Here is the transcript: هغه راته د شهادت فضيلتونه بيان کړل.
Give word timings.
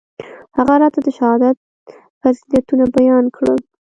هغه 0.57 0.73
راته 0.81 0.99
د 1.03 1.07
شهادت 1.17 1.55
فضيلتونه 2.21 2.83
بيان 2.95 3.25
کړل. 3.35 3.59